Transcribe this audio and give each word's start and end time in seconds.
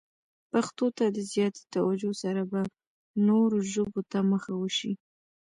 پښتو 0.51 0.85
ته 0.97 1.05
د 1.15 1.17
زیاتې 1.31 1.63
توجه 1.75 2.11
سره 2.23 2.41
به 2.51 2.59
نورو 3.27 3.57
ژبو 3.71 4.01
ته 4.11 4.19
مخه 4.31 4.53
وشي. 4.61 4.91